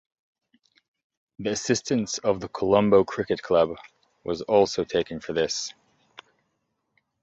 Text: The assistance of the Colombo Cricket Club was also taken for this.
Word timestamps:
The 1.37 1.51
assistance 1.51 2.17
of 2.17 2.39
the 2.39 2.47
Colombo 2.47 3.03
Cricket 3.03 3.43
Club 3.43 3.75
was 4.23 4.41
also 4.41 4.83
taken 4.83 5.19
for 5.19 5.33
this. 5.33 5.75